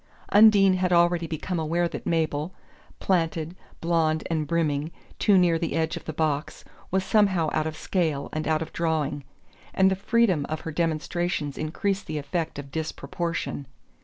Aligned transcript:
Undine 0.29 0.77
had 0.77 0.91
already 0.91 1.27
become 1.27 1.59
aware 1.59 1.87
that 1.87 2.07
Mabel, 2.07 2.55
planted, 2.99 3.55
blond 3.81 4.27
and 4.31 4.47
brimming, 4.47 4.89
too 5.19 5.37
near 5.37 5.59
the 5.59 5.73
edge 5.75 5.95
of 5.95 6.05
the 6.05 6.11
box, 6.11 6.65
was 6.89 7.03
somehow 7.05 7.49
out 7.53 7.67
of 7.67 7.77
scale 7.77 8.27
and 8.33 8.47
out 8.47 8.63
of 8.63 8.73
drawing; 8.73 9.23
and 9.75 9.91
the 9.91 9.95
freedom 9.95 10.47
of 10.49 10.61
her 10.61 10.71
demonstrations 10.71 11.55
increased 11.55 12.07
the 12.07 12.17
effect 12.17 12.57
of 12.57 12.71
disproportion. 12.71 13.67